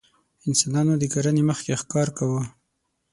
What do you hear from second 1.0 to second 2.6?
کرنې مخکې ښکار کاوه.